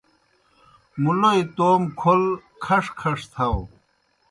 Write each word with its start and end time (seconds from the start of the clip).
مُلوئے 1.01 1.41
توموْ 1.55 1.87
کھول 1.99 2.21
کھݜ 2.63 2.83
کھݜ 2.99 3.19
تھاؤ۔ 3.33 3.57